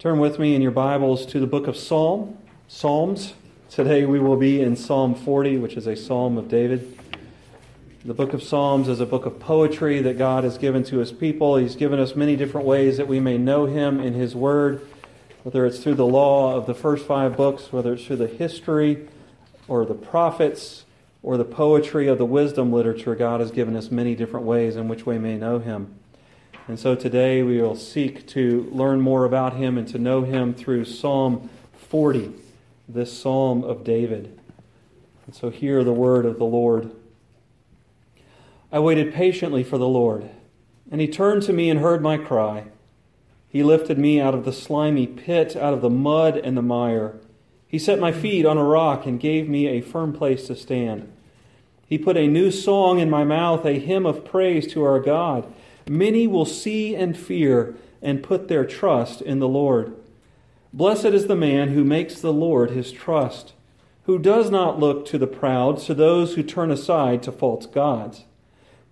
[0.00, 3.34] Turn with me in your Bibles to the book of Psalm, Psalms.
[3.68, 6.98] Today we will be in Psalm 40, which is a psalm of David.
[8.06, 11.12] The book of Psalms is a book of poetry that God has given to his
[11.12, 11.58] people.
[11.58, 14.88] He's given us many different ways that we may know him in his word,
[15.42, 19.06] whether it's through the law of the first five books, whether it's through the history
[19.68, 20.86] or the prophets
[21.22, 23.14] or the poetry of the wisdom literature.
[23.14, 25.99] God has given us many different ways in which we may know him.
[26.70, 30.54] And so today we will seek to learn more about him and to know him
[30.54, 31.50] through Psalm
[31.88, 32.30] 40,
[32.88, 34.38] this psalm of David.
[35.26, 36.92] And so hear the word of the Lord.
[38.70, 40.30] I waited patiently for the Lord,
[40.92, 42.66] and he turned to me and heard my cry.
[43.48, 47.16] He lifted me out of the slimy pit, out of the mud and the mire.
[47.66, 51.12] He set my feet on a rock and gave me a firm place to stand.
[51.84, 55.52] He put a new song in my mouth, a hymn of praise to our God.
[55.90, 59.96] Many will see and fear and put their trust in the Lord.
[60.72, 63.54] Blessed is the man who makes the Lord his trust,
[64.04, 68.22] who does not look to the proud, to those who turn aside to false gods.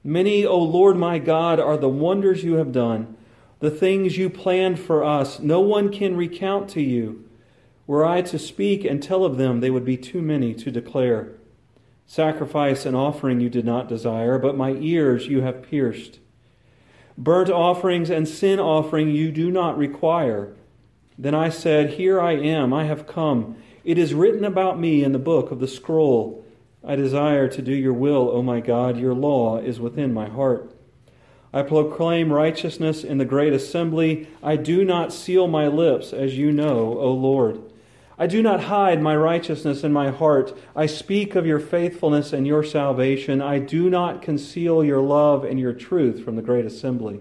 [0.03, 3.17] Many, O Lord my God, are the wonders you have done,
[3.61, 5.39] the things you planned for us.
[5.39, 7.25] No one can recount to you.
[7.87, 11.31] Were I to speak and tell of them, they would be too many to declare.
[12.07, 16.19] Sacrifice and offering you did not desire, but my ears you have pierced.
[17.19, 20.55] Burnt offerings and sin offering you do not require.
[21.19, 23.57] Then I said, Here I am, I have come.
[23.83, 26.45] It is written about me in the book of the scroll.
[26.87, 28.97] I desire to do your will, O my God.
[28.97, 30.73] Your law is within my heart.
[31.53, 34.29] I proclaim righteousness in the great assembly.
[34.41, 37.61] I do not seal my lips, as you know, O Lord.
[38.19, 40.57] I do not hide my righteousness in my heart.
[40.75, 43.41] I speak of your faithfulness and your salvation.
[43.41, 47.21] I do not conceal your love and your truth from the great assembly.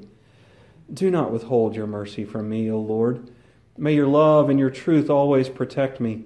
[0.92, 3.30] Do not withhold your mercy from me, O Lord.
[3.78, 6.26] May your love and your truth always protect me.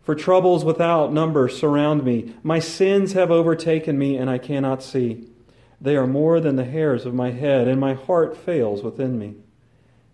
[0.00, 2.34] For troubles without number surround me.
[2.42, 5.28] My sins have overtaken me, and I cannot see.
[5.82, 9.34] They are more than the hairs of my head, and my heart fails within me.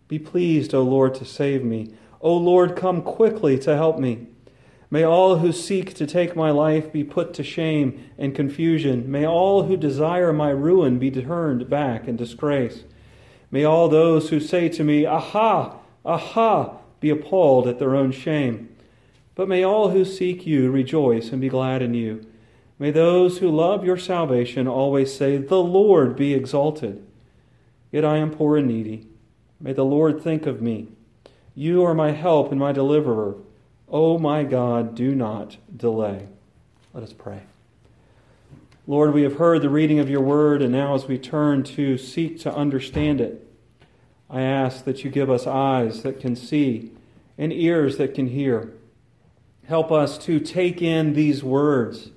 [0.09, 1.95] Be pleased, O Lord, to save me.
[2.25, 4.27] O Lord, come quickly to help me.
[4.91, 9.11] May all who seek to take my life be put to shame and confusion.
[9.11, 12.85] May all who desire my ruin be turned back in disgrace.
[13.51, 18.75] May all those who say to me, Aha, aha, be appalled at their own shame.
[19.35, 22.25] But may all who seek you rejoice and be glad in you.
[22.79, 27.05] May those who love your salvation always say, The Lord be exalted.
[27.93, 29.09] Yet I am poor and needy.
[29.61, 30.89] May the Lord think of me.
[31.55, 33.37] You are my help and my deliverer.
[33.89, 36.27] O oh my God, do not delay.
[36.93, 37.43] Let us pray.
[38.87, 41.97] Lord, we have heard the reading of your word, and now as we turn to
[41.97, 43.49] seek to understand it,
[44.29, 46.91] I ask that you give us eyes that can see
[47.39, 48.73] and ears that can hear.
[49.67, 52.11] Help us to take in these words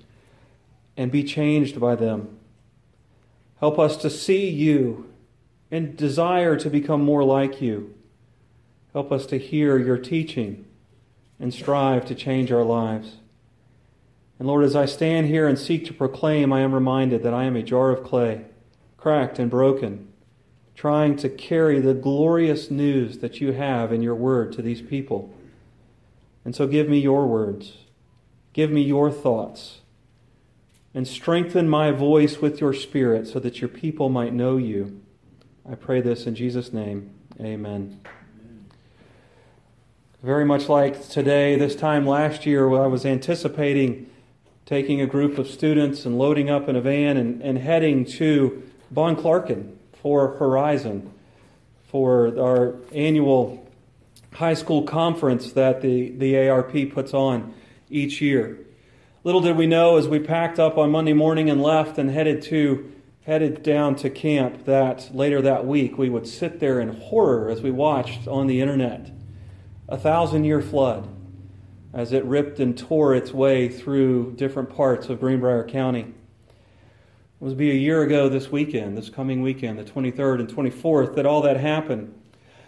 [0.98, 2.38] and be changed by them.
[3.59, 5.09] Help us to see you
[5.72, 7.94] and desire to become more like you.
[8.94, 10.66] Help us to hear your teaching
[11.40, 13.18] and strive to change our lives.
[14.40, 17.46] And Lord, as I stand here and seek to proclaim, I am reminded that I
[17.46, 18.46] am a jar of clay,
[18.98, 20.08] cracked and broken,
[20.75, 25.34] trying to carry the glorious news that you have in your word to these people.
[26.46, 27.78] And so give me your words,
[28.54, 29.81] give me your thoughts,
[30.94, 35.02] and strengthen my voice with your spirit so that your people might know you.
[35.69, 37.12] I pray this in Jesus' name.
[37.40, 38.00] Amen.
[40.23, 44.09] Very much like today, this time last year, I was anticipating
[44.66, 48.63] taking a group of students and loading up in a van and, and heading to
[48.89, 51.13] Bon Clarken for Horizon
[51.91, 53.69] for our annual
[54.33, 57.53] high school conference that the, the ARP puts on
[57.91, 58.57] each year.
[59.23, 62.41] Little did we know as we packed up on Monday morning and left and headed
[62.44, 62.91] to
[63.27, 67.61] headed down to camp that later that week we would sit there in horror as
[67.61, 69.11] we watched on the internet
[69.90, 71.07] a thousand year flood
[71.94, 76.01] as it ripped and tore its way through different parts of Greenbrier County.
[76.01, 81.16] It was be a year ago this weekend, this coming weekend, the 23rd and 24th,
[81.16, 82.13] that all that happened.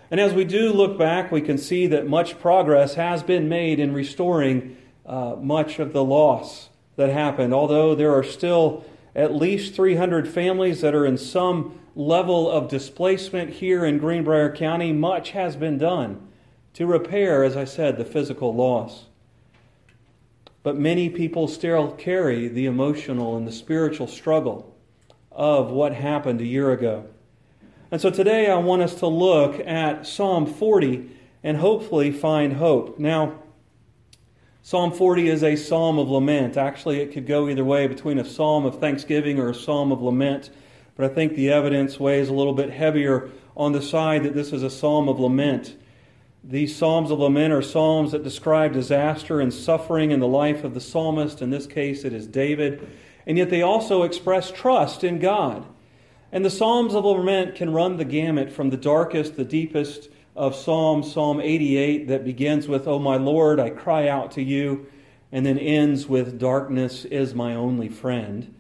[0.10, 3.80] And as we do look back, we can see that much progress has been made
[3.80, 9.76] in restoring uh, much of the loss that happened, although there are still at least
[9.76, 14.94] 300 families that are in some level of displacement here in Greenbrier County.
[14.94, 16.29] Much has been done
[16.74, 19.06] to repair, as I said, the physical loss.
[20.64, 24.76] But many people still carry the emotional and the spiritual struggle
[25.32, 27.06] of what happened a year ago.
[27.92, 31.10] And so today I want us to look at Psalm 40
[31.44, 33.00] and hopefully find hope.
[33.00, 33.40] Now,
[34.62, 36.58] Psalm 40 is a psalm of lament.
[36.58, 40.02] Actually, it could go either way between a psalm of thanksgiving or a psalm of
[40.02, 40.50] lament.
[40.96, 44.52] But I think the evidence weighs a little bit heavier on the side that this
[44.52, 45.76] is a psalm of lament.
[46.44, 50.74] These psalms of lament are psalms that describe disaster and suffering in the life of
[50.74, 51.42] the psalmist.
[51.42, 52.90] In this case, it is David.
[53.28, 55.66] And yet they also express trust in God.
[56.32, 60.56] And the psalms of lament can run the gamut from the darkest, the deepest of
[60.56, 64.88] Psalms, Psalm 88, that begins with, O my Lord, I cry out to you,
[65.32, 68.56] and then ends with, Darkness is my only friend,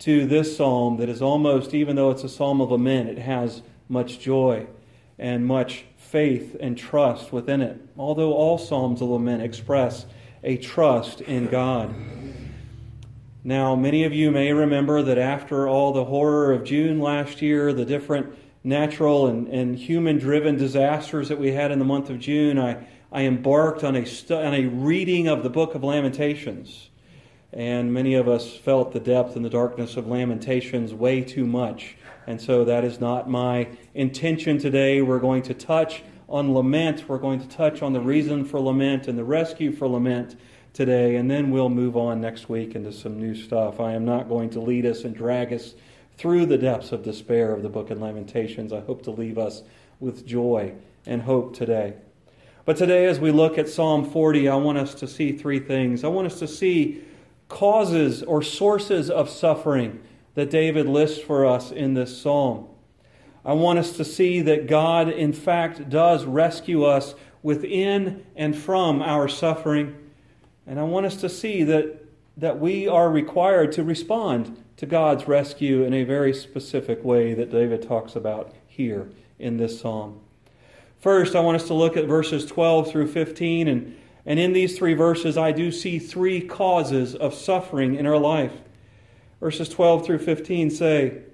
[0.00, 3.62] to this psalm that is almost, even though it's a psalm of lament, it has
[3.88, 4.66] much joy
[5.18, 7.80] and much faith and trust within it.
[7.98, 10.06] Although all psalms of lament express
[10.42, 11.94] a trust in God.
[13.42, 17.72] Now, many of you may remember that after all the horror of June last year,
[17.72, 22.18] the different natural and, and human driven disasters that we had in the month of
[22.18, 26.90] June, I, I embarked on a, stu- on a reading of the book of Lamentations.
[27.52, 31.96] And many of us felt the depth and the darkness of Lamentations way too much.
[32.26, 35.00] And so that is not my intention today.
[35.00, 37.08] We're going to touch on lament.
[37.08, 40.36] We're going to touch on the reason for lament and the rescue for lament
[40.72, 41.16] today.
[41.16, 43.80] And then we'll move on next week into some new stuff.
[43.80, 45.74] I am not going to lead us and drag us
[46.18, 48.72] through the depths of despair of the book of Lamentations.
[48.72, 49.62] I hope to leave us
[50.00, 50.74] with joy
[51.06, 51.94] and hope today.
[52.64, 56.02] But today, as we look at Psalm 40, I want us to see three things.
[56.02, 57.04] I want us to see
[57.48, 60.00] causes or sources of suffering
[60.34, 62.68] that David lists for us in this psalm.
[63.44, 69.00] I want us to see that God, in fact, does rescue us within and from
[69.00, 69.96] our suffering.
[70.66, 72.04] And I want us to see that,
[72.36, 77.50] that we are required to respond to God's rescue in a very specific way that
[77.52, 79.08] David talks about here
[79.38, 80.20] in this psalm.
[80.98, 83.68] First, I want us to look at verses 12 through 15.
[83.68, 83.96] And,
[84.26, 88.52] and in these three verses, I do see three causes of suffering in our life.
[89.40, 91.24] Verses 12 through 15 say, it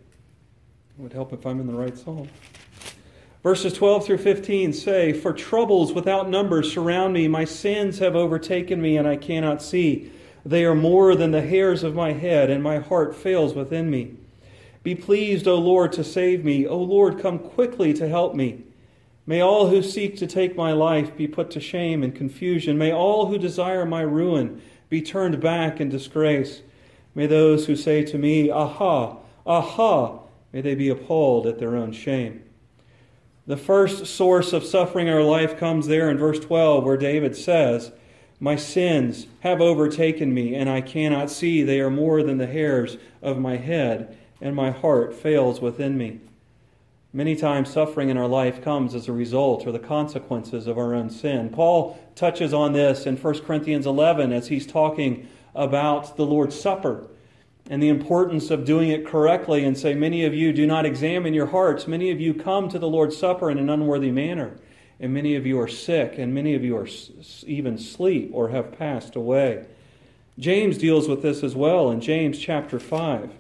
[0.99, 2.29] would help if I'm in the right psalm.
[3.43, 8.81] Verses 12 through 15 say, For troubles without number surround me, my sins have overtaken
[8.81, 10.12] me, and I cannot see.
[10.44, 14.17] They are more than the hairs of my head, and my heart fails within me.
[14.83, 16.67] Be pleased, O Lord, to save me.
[16.67, 18.65] O Lord, come quickly to help me.
[19.24, 22.76] May all who seek to take my life be put to shame and confusion.
[22.76, 26.62] May all who desire my ruin be turned back in disgrace.
[27.14, 29.16] May those who say to me, Aha,
[29.46, 30.20] aha,
[30.52, 32.42] may they be appalled at their own shame.
[33.46, 37.36] The first source of suffering in our life comes there in verse 12, where David
[37.36, 37.92] says,
[38.40, 41.62] My sins have overtaken me, and I cannot see.
[41.62, 46.20] They are more than the hairs of my head, and my heart fails within me.
[47.14, 50.94] Many times, suffering in our life comes as a result or the consequences of our
[50.94, 51.50] own sin.
[51.50, 57.06] Paul touches on this in 1 Corinthians 11 as he's talking about the Lord's Supper
[57.69, 61.35] and the importance of doing it correctly and say, Many of you do not examine
[61.35, 61.87] your hearts.
[61.87, 64.56] Many of you come to the Lord's Supper in an unworthy manner.
[64.99, 66.88] And many of you are sick, and many of you are
[67.44, 69.67] even sleep or have passed away.
[70.38, 73.32] James deals with this as well in James chapter 5.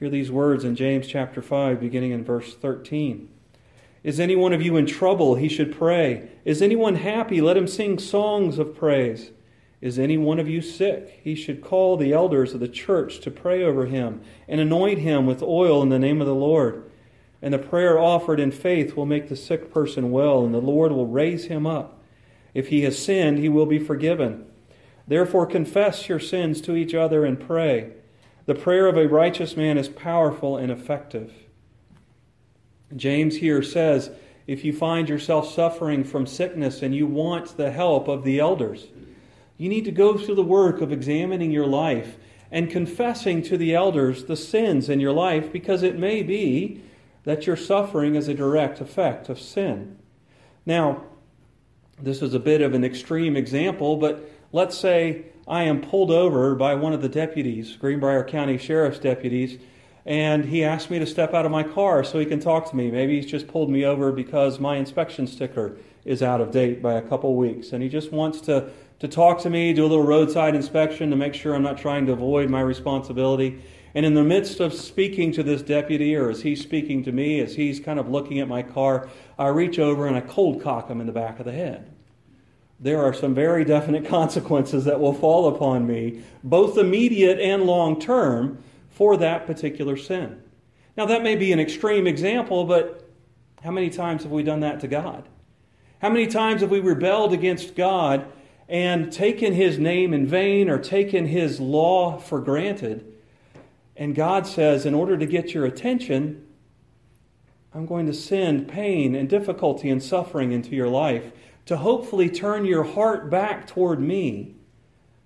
[0.00, 3.28] Hear these words in James chapter 5, beginning in verse 13.
[4.02, 5.34] Is any one of you in trouble?
[5.34, 6.30] He should pray.
[6.42, 7.42] Is anyone happy?
[7.42, 9.30] Let him sing songs of praise.
[9.82, 11.20] Is any one of you sick?
[11.22, 15.26] He should call the elders of the church to pray over him and anoint him
[15.26, 16.90] with oil in the name of the Lord.
[17.42, 20.92] And the prayer offered in faith will make the sick person well, and the Lord
[20.92, 22.02] will raise him up.
[22.54, 24.46] If he has sinned, he will be forgiven.
[25.06, 27.92] Therefore, confess your sins to each other and pray.
[28.46, 31.32] The prayer of a righteous man is powerful and effective.
[32.96, 34.10] James here says
[34.46, 38.88] if you find yourself suffering from sickness and you want the help of the elders,
[39.56, 42.16] you need to go through the work of examining your life
[42.50, 46.82] and confessing to the elders the sins in your life because it may be
[47.24, 49.96] that you're suffering is a direct effect of sin.
[50.66, 51.04] Now,
[52.00, 56.54] this is a bit of an extreme example, but let's say I am pulled over
[56.54, 59.58] by one of the deputies, Greenbrier County Sheriff's deputies,
[60.06, 62.76] and he asked me to step out of my car so he can talk to
[62.76, 62.88] me.
[62.88, 66.94] Maybe he's just pulled me over because my inspection sticker is out of date by
[66.94, 70.06] a couple weeks, and he just wants to to talk to me, do a little
[70.06, 73.60] roadside inspection to make sure I'm not trying to avoid my responsibility.
[73.94, 77.40] And in the midst of speaking to this deputy, or as he's speaking to me,
[77.40, 80.88] as he's kind of looking at my car, I reach over and I cold cock
[80.88, 81.90] him in the back of the head.
[82.80, 88.00] There are some very definite consequences that will fall upon me, both immediate and long
[88.00, 90.42] term, for that particular sin.
[90.96, 93.08] Now, that may be an extreme example, but
[93.62, 95.28] how many times have we done that to God?
[96.00, 98.26] How many times have we rebelled against God
[98.68, 103.06] and taken His name in vain or taken His law for granted?
[103.96, 106.46] And God says, in order to get your attention,
[107.74, 111.32] I'm going to send pain and difficulty and suffering into your life
[111.66, 114.54] to hopefully turn your heart back toward me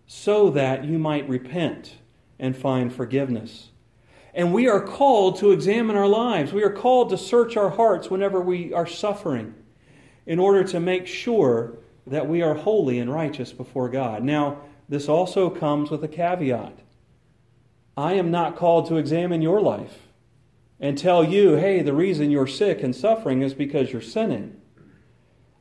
[0.07, 1.97] so that you might repent
[2.39, 3.71] and find forgiveness.
[4.35, 6.53] And we are called to examine our lives.
[6.53, 9.55] We are called to search our hearts whenever we are suffering
[10.27, 14.23] in order to make sure that we are holy and righteous before God.
[14.23, 16.81] Now, this also comes with a caveat.
[17.97, 20.09] I am not called to examine your life
[20.81, 24.61] and tell you, hey, the reason you're sick and suffering is because you're sinning.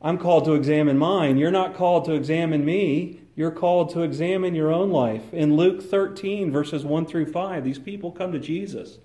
[0.03, 1.37] I'm called to examine mine.
[1.37, 3.21] You're not called to examine me.
[3.35, 5.33] You're called to examine your own life.
[5.33, 8.99] In Luke 13, verses 1 through 5, these people come to Jesus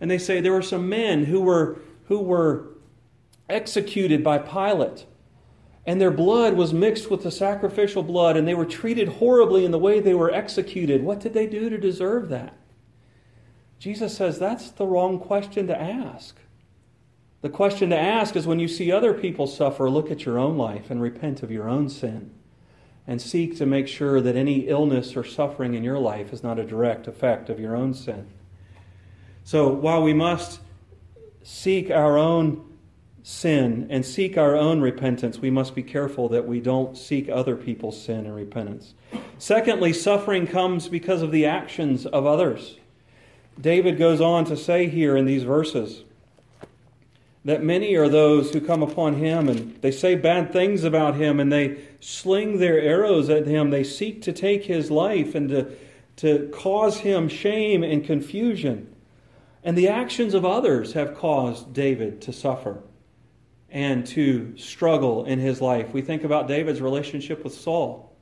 [0.00, 2.70] and they say there were some men who were, who were
[3.48, 5.06] executed by Pilate,
[5.86, 9.70] and their blood was mixed with the sacrificial blood, and they were treated horribly in
[9.70, 11.02] the way they were executed.
[11.02, 12.56] What did they do to deserve that?
[13.78, 16.36] Jesus says that's the wrong question to ask.
[17.42, 20.58] The question to ask is when you see other people suffer, look at your own
[20.58, 22.32] life and repent of your own sin
[23.06, 26.58] and seek to make sure that any illness or suffering in your life is not
[26.58, 28.26] a direct effect of your own sin.
[29.42, 30.60] So while we must
[31.42, 32.64] seek our own
[33.22, 37.56] sin and seek our own repentance, we must be careful that we don't seek other
[37.56, 38.94] people's sin and repentance.
[39.38, 42.76] Secondly, suffering comes because of the actions of others.
[43.58, 46.04] David goes on to say here in these verses
[47.44, 51.40] that many are those who come upon him and they say bad things about him
[51.40, 53.70] and they sling their arrows at him.
[53.70, 55.72] They seek to take his life and to,
[56.16, 58.94] to cause him shame and confusion.
[59.64, 62.82] And the actions of others have caused David to suffer
[63.70, 65.92] and to struggle in his life.
[65.92, 68.14] We think about David's relationship with Saul.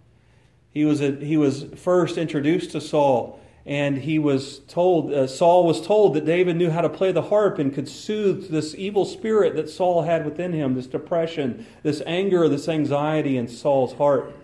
[0.71, 5.67] He was, a, he was first introduced to Saul, and he was told, uh, Saul
[5.67, 9.05] was told that David knew how to play the harp and could soothe this evil
[9.05, 14.35] spirit that Saul had within him, this depression, this anger, this anxiety in Saul's heart.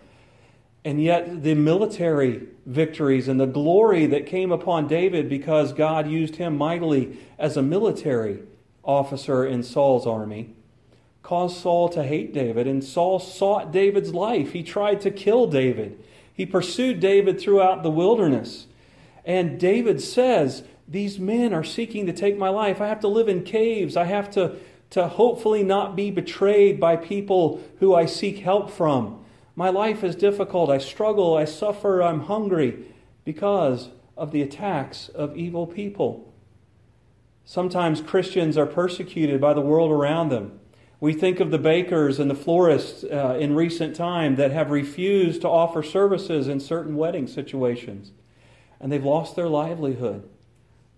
[0.84, 6.36] And yet, the military victories and the glory that came upon David because God used
[6.36, 8.40] him mightily as a military
[8.82, 10.54] officer in Saul's army
[11.22, 14.52] caused Saul to hate David, and Saul sought David's life.
[14.52, 15.98] He tried to kill David.
[16.34, 18.66] He pursued David throughout the wilderness.
[19.24, 22.80] And David says, These men are seeking to take my life.
[22.80, 23.96] I have to live in caves.
[23.96, 24.56] I have to,
[24.90, 29.24] to hopefully not be betrayed by people who I seek help from.
[29.56, 30.70] My life is difficult.
[30.70, 31.36] I struggle.
[31.36, 32.02] I suffer.
[32.02, 32.84] I'm hungry
[33.24, 36.32] because of the attacks of evil people.
[37.44, 40.58] Sometimes Christians are persecuted by the world around them.
[41.00, 45.42] We think of the bakers and the florists uh, in recent time that have refused
[45.42, 48.12] to offer services in certain wedding situations,
[48.80, 50.28] and they've lost their livelihood.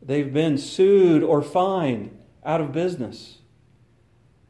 [0.03, 3.39] They've been sued or fined out of business.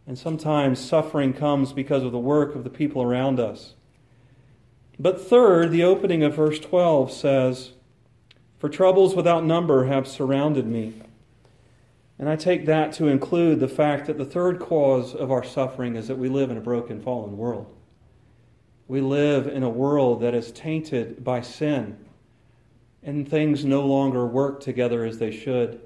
[0.06, 3.74] And sometimes suffering comes because of the work of the people around us.
[4.98, 7.72] But third, the opening of verse 12 says,
[8.58, 10.94] For troubles without number have surrounded me.
[12.18, 15.96] And I take that to include the fact that the third cause of our suffering
[15.96, 17.66] is that we live in a broken, fallen world.
[18.88, 21.98] We live in a world that is tainted by sin,
[23.06, 25.80] and things no longer work together as they should.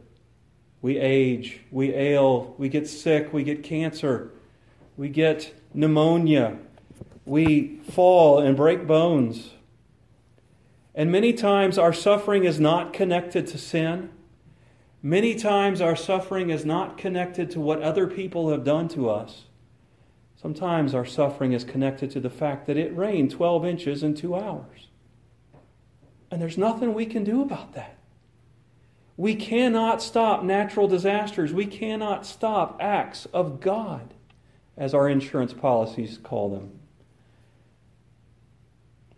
[0.81, 4.33] We age, we ail, we get sick, we get cancer,
[4.97, 6.57] we get pneumonia,
[7.27, 9.51] we fall and break bones.
[10.95, 14.11] And many times our suffering is not connected to sin.
[15.03, 19.45] Many times our suffering is not connected to what other people have done to us.
[20.41, 24.35] Sometimes our suffering is connected to the fact that it rained 12 inches in two
[24.35, 24.90] hours.
[26.31, 27.97] And there's nothing we can do about that.
[29.17, 31.53] We cannot stop natural disasters.
[31.53, 34.15] We cannot stop acts of God,
[34.77, 36.71] as our insurance policies call them.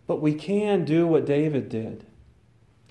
[0.07, 2.05] But we can do what David did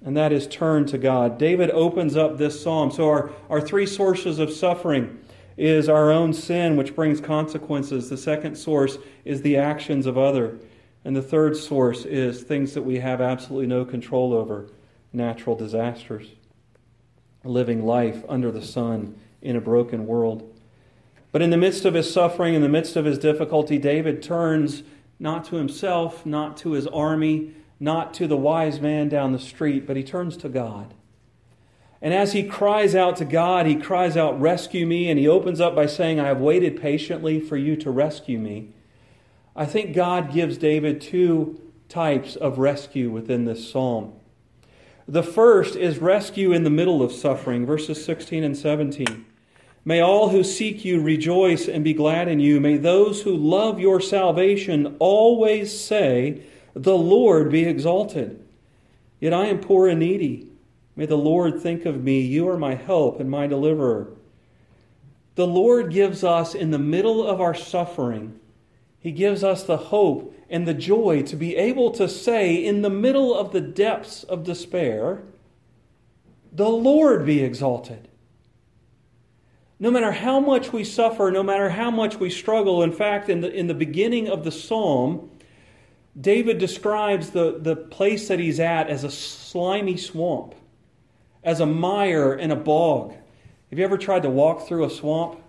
[0.04, 1.38] and that is turn to God.
[1.38, 2.90] David opens up this psalm.
[2.90, 5.18] So, our, our three sources of suffering
[5.56, 8.10] is our own sin, which brings consequences.
[8.10, 10.58] The second source is the actions of other.
[11.04, 14.68] And the third source is things that we have absolutely no control over
[15.12, 16.28] natural disasters,
[17.44, 20.48] living life under the sun in a broken world.
[21.32, 24.82] But in the midst of his suffering, in the midst of his difficulty, David turns
[25.18, 29.86] not to himself, not to his army, not to the wise man down the street,
[29.86, 30.94] but he turns to God.
[32.00, 35.08] And as he cries out to God, he cries out, Rescue me.
[35.08, 38.70] And he opens up by saying, I have waited patiently for you to rescue me.
[39.54, 44.14] I think God gives David two types of rescue within this psalm.
[45.06, 49.26] The first is rescue in the middle of suffering, verses 16 and 17.
[49.84, 52.60] May all who seek you rejoice and be glad in you.
[52.60, 56.44] May those who love your salvation always say,
[56.74, 58.42] The Lord be exalted.
[59.20, 60.48] Yet I am poor and needy.
[60.94, 62.20] May the Lord think of me.
[62.20, 64.08] You are my help and my deliverer.
[65.34, 68.38] The Lord gives us, in the middle of our suffering,
[69.02, 72.90] He gives us the hope and the joy to be able to say, in the
[72.90, 75.24] middle of the depths of despair,
[76.52, 78.08] The Lord be exalted.
[79.80, 83.40] No matter how much we suffer, no matter how much we struggle, in fact, in
[83.40, 85.30] the, in the beginning of the psalm,
[86.18, 90.54] David describes the, the place that he's at as a slimy swamp,
[91.42, 93.14] as a mire and a bog.
[93.70, 95.40] Have you ever tried to walk through a swamp?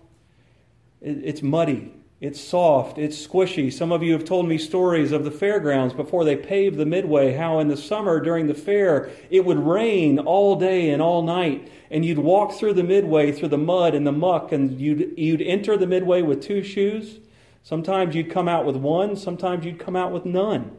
[1.02, 1.94] It, it's muddy,
[2.24, 3.72] it's soft, it's squishy.
[3.72, 7.34] Some of you have told me stories of the fairgrounds before they paved the midway,
[7.34, 11.70] how in the summer during the fair it would rain all day and all night,
[11.92, 15.42] and you'd walk through the midway through the mud and the muck, and you'd, you'd
[15.42, 17.20] enter the midway with two shoes
[17.64, 20.76] Sometimes you'd come out with one, sometimes you'd come out with none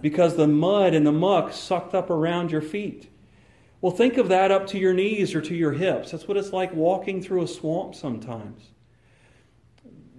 [0.00, 3.10] because the mud and the muck sucked up around your feet.
[3.80, 6.12] Well, think of that up to your knees or to your hips.
[6.12, 8.70] That's what it's like walking through a swamp sometimes.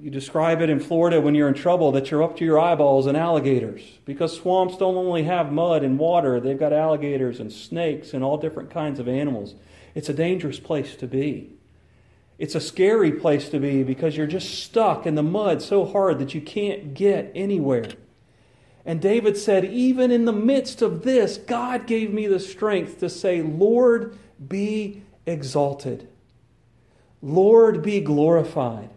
[0.02, 3.06] You describe it in Florida when you're in trouble that you're up to your eyeballs
[3.06, 8.12] in alligators because swamps don't only have mud and water, they've got alligators and snakes
[8.12, 9.54] and all different kinds of animals.
[9.94, 11.52] It's a dangerous place to be.
[12.40, 16.18] It's a scary place to be because you're just stuck in the mud so hard
[16.18, 17.86] that you can't get anywhere.
[18.84, 23.10] And David said, Even in the midst of this, God gave me the strength to
[23.10, 24.18] say, Lord,
[24.48, 26.08] be exalted.
[27.22, 28.90] Lord, be glorified.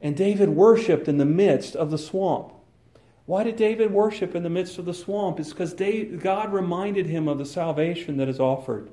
[0.00, 2.52] And David worshiped in the midst of the swamp.
[3.26, 5.38] Why did David worship in the midst of the swamp?
[5.38, 8.90] It's because God reminded him of the salvation that is offered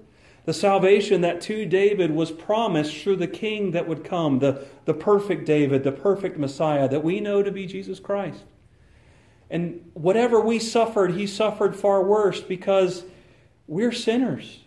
[0.47, 4.93] the salvation that to David was promised through the king that would come, the, the
[4.93, 8.45] perfect David, the perfect Messiah that we know to be Jesus Christ.
[9.49, 13.03] And whatever we suffered, he suffered far worse because
[13.67, 14.61] we're sinners.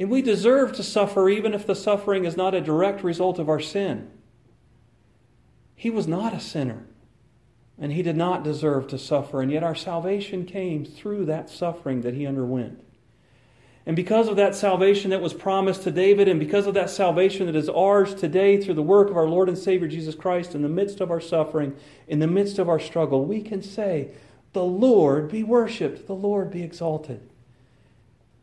[0.00, 3.48] And we deserve to suffer even if the suffering is not a direct result of
[3.48, 4.10] our sin.
[5.76, 6.86] He was not a sinner,
[7.78, 12.00] and he did not deserve to suffer, and yet our salvation came through that suffering
[12.00, 12.82] that he underwent.
[13.84, 17.46] And because of that salvation that was promised to David, and because of that salvation
[17.46, 20.62] that is ours today through the work of our Lord and Savior Jesus Christ, in
[20.62, 21.76] the midst of our suffering,
[22.08, 24.08] in the midst of our struggle, we can say,
[24.54, 27.20] The Lord be worshiped, the Lord be exalted.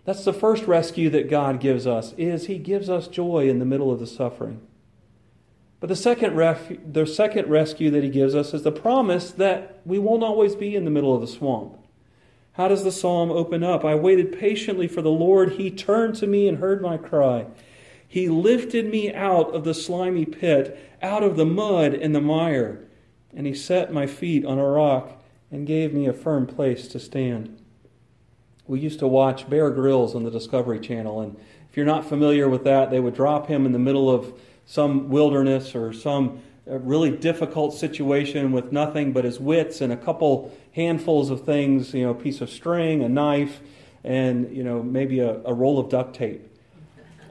[0.05, 3.65] That's the first rescue that God gives us, is He gives us joy in the
[3.65, 4.61] middle of the suffering.
[5.83, 9.81] But the second, ref- the second rescue that He gives us is the promise that
[9.83, 11.77] we won't always be in the middle of the swamp.
[12.53, 13.83] How does the psalm open up?
[13.83, 15.55] I waited patiently for the Lord.
[15.55, 17.47] He turned to me and heard my cry.
[18.07, 22.87] He lifted me out of the slimy pit, out of the mud and the mire,
[23.35, 26.97] and he set my feet on a rock and gave me a firm place to
[26.97, 27.61] stand.
[28.67, 31.37] We used to watch Bear Grylls on the Discovery Channel, and
[31.69, 34.33] if you're not familiar with that, they would drop him in the middle of
[34.65, 39.97] some wilderness or some uh, really difficult situation with nothing but his wits and a
[39.97, 43.59] couple handfuls of things, you know, a piece of string, a knife,
[44.03, 46.49] and, you know, maybe a, a roll of duct tape.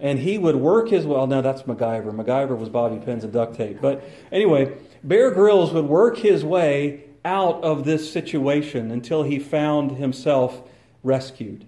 [0.01, 1.27] And he would work his well.
[1.27, 2.13] Now that's MacGyver.
[2.13, 3.81] MacGyver was bobby pins and duct tape.
[3.81, 9.93] But anyway, Bear Grylls would work his way out of this situation until he found
[9.93, 10.63] himself
[11.03, 11.67] rescued.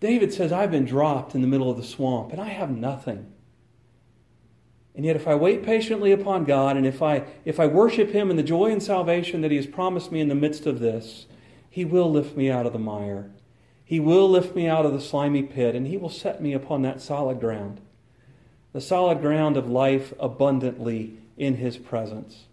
[0.00, 3.32] David says, I've been dropped in the middle of the swamp and I have nothing.
[4.94, 8.30] And yet, if I wait patiently upon God and if I, if I worship Him
[8.30, 11.26] in the joy and salvation that He has promised me in the midst of this,
[11.70, 13.30] He will lift me out of the mire.
[13.84, 16.82] He will lift me out of the slimy pit, and He will set me upon
[16.82, 17.80] that solid ground,
[18.72, 22.44] the solid ground of life abundantly in His presence.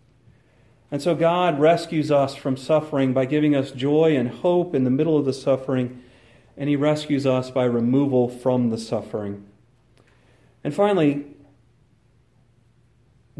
[0.91, 4.89] And so, God rescues us from suffering by giving us joy and hope in the
[4.89, 6.02] middle of the suffering,
[6.56, 9.45] and He rescues us by removal from the suffering.
[10.63, 11.25] And finally,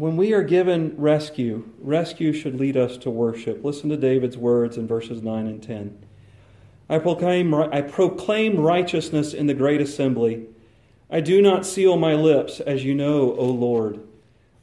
[0.00, 3.62] when we are given rescue, rescue should lead us to worship.
[3.62, 6.06] Listen to David's words in verses 9 and 10.
[6.88, 10.46] I proclaim, I proclaim righteousness in the great assembly.
[11.10, 14.00] I do not seal my lips, as you know, O Lord.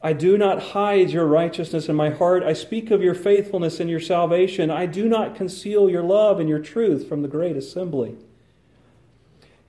[0.02, 2.42] I do not hide your righteousness in my heart.
[2.42, 4.72] I speak of your faithfulness and your salvation.
[4.72, 8.16] I do not conceal your love and your truth from the great assembly.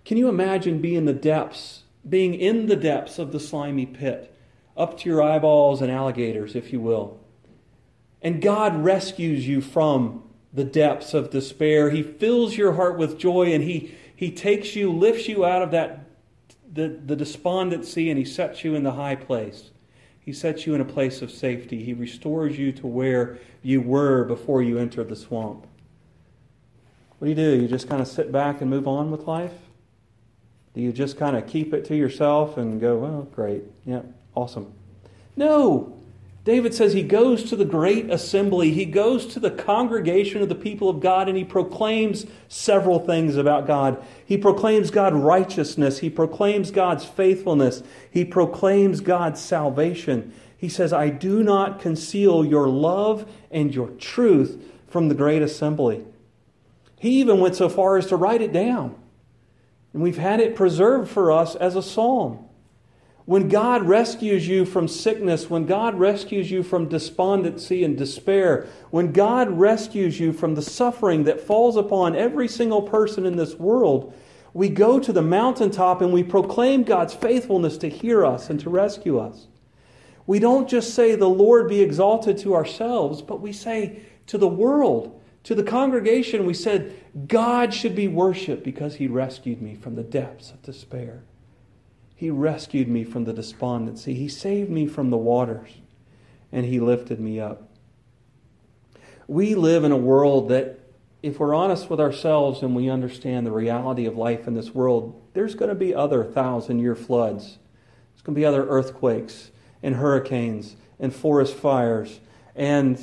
[0.07, 4.35] Can you imagine being the depths, being in the depths of the slimy pit?
[4.79, 7.21] Up to your eyeballs and alligators, if you will.
[8.23, 11.91] And God rescues you from the depths of despair.
[11.91, 15.71] He fills your heart with joy and He, he takes you, lifts you out of
[15.73, 16.05] that
[16.71, 19.71] the, the despondency, and He sets you in the high place.
[20.21, 21.83] He sets you in a place of safety.
[21.83, 25.67] He restores you to where you were before you entered the swamp.
[27.19, 27.63] What do you do?
[27.63, 29.55] You just kind of sit back and move on with life?
[30.75, 34.03] Do you just kind of keep it to yourself and go, well, great, yeah,
[34.39, 34.73] awesome?
[35.37, 35.95] No.
[36.45, 38.71] David says he goes to the great assembly.
[38.71, 43.37] He goes to the congregation of the people of God and he proclaims several things
[43.37, 44.03] about God.
[44.25, 45.99] He proclaims God's righteousness.
[45.99, 47.83] He proclaims God's faithfulness.
[48.11, 50.33] He proclaims God's salvation.
[50.57, 56.07] He says, I do not conceal your love and your truth from the great assembly.
[56.99, 58.97] He even went so far as to write it down.
[59.93, 62.48] And we've had it preserved for us as a psalm.
[63.29, 69.13] When God rescues you from sickness, when God rescues you from despondency and despair, when
[69.13, 74.15] God rescues you from the suffering that falls upon every single person in this world,
[74.55, 78.71] we go to the mountaintop and we proclaim God's faithfulness to hear us and to
[78.71, 79.47] rescue us.
[80.27, 84.49] We don't just say, The Lord be exalted to ourselves, but we say to the
[84.49, 89.97] world, to the congregation, we said, God should be worshiped because he rescued me from
[89.97, 91.25] the depths of despair.
[92.19, 94.13] He rescued me from the despondency.
[94.13, 95.71] He saved me from the waters,
[96.51, 97.71] and he lifted me up.
[99.29, 100.81] We live in a world that,
[101.23, 105.23] if we're honest with ourselves and we understand the reality of life in this world,
[105.33, 107.59] there's going to be other thousand year floods.
[108.15, 112.19] There's going to be other earthquakes and hurricanes and forest fires
[112.57, 113.01] and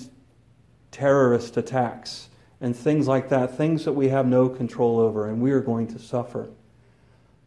[0.91, 2.27] terrorist attacks
[2.59, 5.87] and things like that, things that we have no control over, and we are going
[5.87, 6.49] to suffer.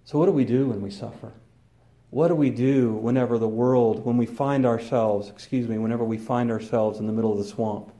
[0.06, 1.34] So, what do we do when we suffer?
[2.10, 6.16] What do we do whenever the world, when we find ourselves, excuse me, whenever we
[6.16, 7.92] find ourselves in the middle of the swamp?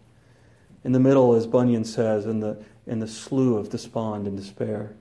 [0.85, 4.94] In the middle, as Bunyan says, in the, in the slough of despond and despair.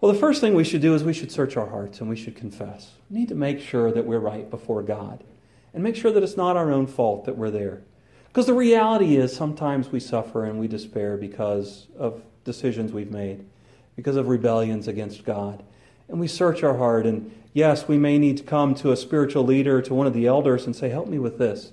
[0.00, 2.16] Well, the first thing we should do is we should search our hearts and we
[2.16, 2.92] should confess.
[3.08, 5.24] We need to make sure that we're right before God
[5.72, 7.82] and make sure that it's not our own fault that we're there.
[8.28, 13.46] Because the reality is sometimes we suffer and we despair because of decisions we've made,
[13.94, 15.62] because of rebellions against God.
[16.08, 17.06] And we search our heart.
[17.06, 20.26] And yes, we may need to come to a spiritual leader, to one of the
[20.26, 21.72] elders, and say, Help me with this.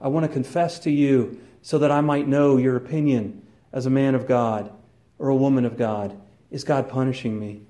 [0.00, 3.90] I want to confess to you so that I might know your opinion as a
[3.90, 4.72] man of God
[5.18, 6.18] or a woman of God.
[6.50, 7.62] Is God punishing me?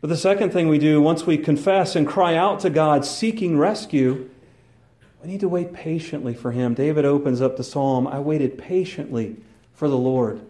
[0.00, 3.58] But the second thing we do, once we confess and cry out to God seeking
[3.58, 4.30] rescue,
[5.22, 6.74] we need to wait patiently for him.
[6.74, 9.36] David opens up the psalm I waited patiently
[9.72, 10.40] for the Lord.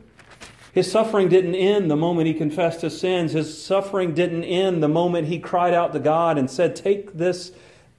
[0.78, 3.32] His suffering didn't end the moment he confessed his sins.
[3.32, 7.50] His suffering didn't end the moment he cried out to God and said, Take this,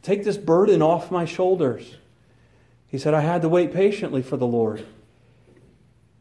[0.02, 1.98] take this burden off my shoulders.
[2.88, 4.86] He said, I had to wait patiently for the Lord.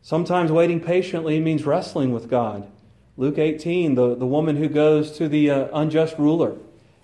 [0.03, 2.69] Sometimes waiting patiently means wrestling with God.
[3.17, 6.57] Luke 18, the, the woman who goes to the uh, unjust ruler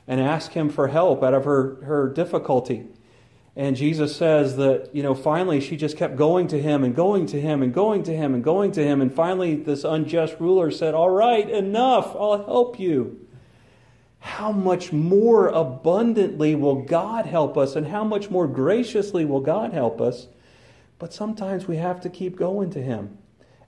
[0.09, 2.87] and asks him for help out of her, her difficulty.
[3.57, 7.27] And Jesus says that, you know, finally she just kept going to him and going
[7.27, 9.01] to him and going to him and going to him.
[9.01, 13.25] And finally, this unjust ruler said, All right, enough, I'll help you.
[14.19, 19.73] How much more abundantly will God help us, and how much more graciously will God
[19.73, 20.29] help us?
[20.99, 23.19] But sometimes we have to keep going to Him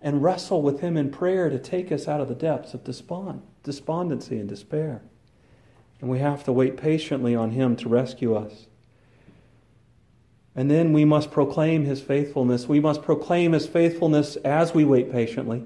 [0.01, 3.43] and wrestle with Him in prayer to take us out of the depths of despond,
[3.63, 5.03] despondency and despair.
[6.01, 8.67] And we have to wait patiently on Him to rescue us.
[10.57, 12.67] And then we must proclaim his faithfulness.
[12.67, 15.63] We must proclaim his faithfulness as we wait patiently.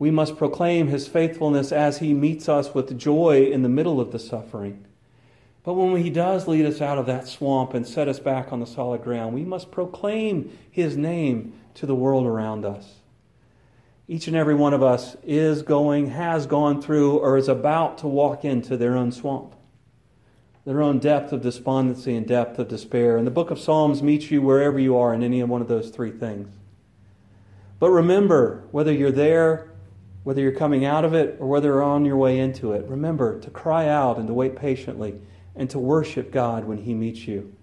[0.00, 4.10] We must proclaim his faithfulness as he meets us with joy in the middle of
[4.10, 4.84] the suffering.
[5.62, 8.60] But when he does lead us out of that swamp and set us back on
[8.60, 12.96] the solid ground, we must proclaim his name to the world around us.
[14.08, 18.06] Each and every one of us is going, has gone through, or is about to
[18.08, 19.55] walk into their own swamp
[20.66, 23.16] their own depth of despondency and depth of despair.
[23.16, 25.90] And the book of Psalms meets you wherever you are in any one of those
[25.90, 26.52] three things.
[27.78, 29.70] But remember, whether you're there,
[30.24, 33.38] whether you're coming out of it, or whether you're on your way into it, remember
[33.40, 35.20] to cry out and to wait patiently
[35.54, 37.54] and to worship God when He meets you.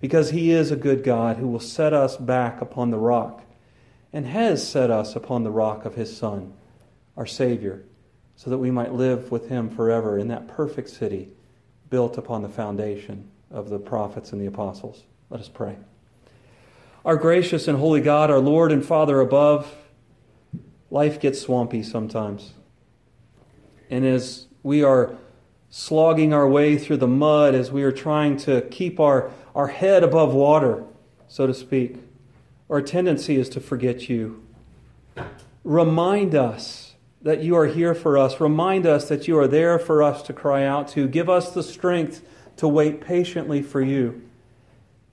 [0.00, 3.44] Because He is a good God who will set us back upon the rock
[4.12, 6.52] and has set us upon the rock of His Son,
[7.16, 7.84] our Savior,
[8.34, 11.28] so that we might live with Him forever in that perfect city
[11.90, 15.04] built upon the foundation of the prophets and the apostles.
[15.28, 15.76] Let us pray.
[17.04, 19.74] Our gracious and holy God, our Lord and Father above,
[20.90, 22.52] life gets swampy sometimes.
[23.90, 25.16] And as we are
[25.70, 30.02] slogging our way through the mud, as we are trying to keep our, our head
[30.02, 30.84] above water,
[31.28, 31.96] so to speak.
[32.68, 34.44] Our tendency is to forget you.
[35.64, 36.89] Remind us
[37.22, 38.40] that you are here for us.
[38.40, 41.06] Remind us that you are there for us to cry out to.
[41.06, 42.22] Give us the strength
[42.56, 44.22] to wait patiently for you.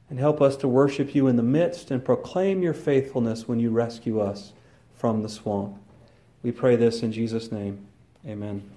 [0.09, 3.71] And help us to worship you in the midst and proclaim your faithfulness when you
[3.71, 4.53] rescue us
[4.95, 5.75] from the swamp.
[6.43, 7.85] We pray this in Jesus' name.
[8.25, 8.76] Amen.